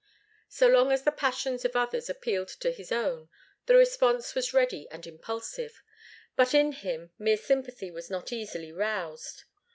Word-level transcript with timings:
So 0.49 0.67
long 0.67 0.91
as 0.91 1.03
the 1.03 1.11
passions 1.11 1.63
of 1.63 1.75
others 1.75 2.09
appealed 2.09 2.47
to 2.47 2.71
his 2.71 2.91
own, 2.91 3.29
the 3.67 3.75
response 3.75 4.33
was 4.33 4.51
ready 4.51 4.87
and 4.89 5.05
impulsive. 5.05 5.83
But 6.35 6.55
in 6.55 6.71
him 6.71 7.11
mere 7.19 7.37
sympathy 7.37 7.91
was 7.91 8.09
not 8.09 8.33
easily 8.33 8.71
roused. 8.71 9.43